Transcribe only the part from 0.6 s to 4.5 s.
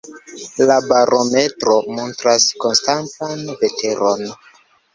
La barometro montras konstantan veteron.